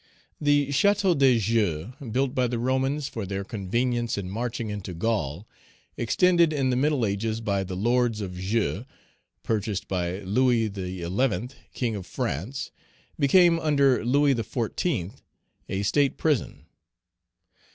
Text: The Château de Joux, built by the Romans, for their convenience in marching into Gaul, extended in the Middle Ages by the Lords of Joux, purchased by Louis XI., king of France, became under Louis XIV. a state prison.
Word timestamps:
The 0.39 0.69
Château 0.69 1.15
de 1.15 1.37
Joux, 1.37 1.93
built 2.11 2.33
by 2.33 2.47
the 2.47 2.57
Romans, 2.57 3.07
for 3.07 3.23
their 3.27 3.43
convenience 3.43 4.17
in 4.17 4.31
marching 4.31 4.71
into 4.71 4.95
Gaul, 4.95 5.47
extended 5.95 6.51
in 6.51 6.71
the 6.71 6.75
Middle 6.75 7.05
Ages 7.05 7.39
by 7.39 7.63
the 7.63 7.75
Lords 7.75 8.19
of 8.19 8.35
Joux, 8.35 8.85
purchased 9.43 9.87
by 9.87 10.21
Louis 10.21 10.71
XI., 10.73 11.07
king 11.75 11.95
of 11.95 12.07
France, 12.07 12.71
became 13.19 13.59
under 13.59 14.03
Louis 14.03 14.33
XIV. 14.33 15.11
a 15.69 15.83
state 15.83 16.17
prison. 16.17 16.65